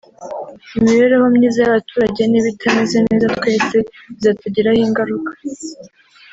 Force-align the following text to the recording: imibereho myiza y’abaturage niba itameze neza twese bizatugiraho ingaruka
imibereho 0.79 1.25
myiza 1.35 1.57
y’abaturage 1.61 2.21
niba 2.25 2.47
itameze 2.53 2.97
neza 3.07 3.25
twese 3.37 3.75
bizatugiraho 4.13 4.79
ingaruka 4.87 5.31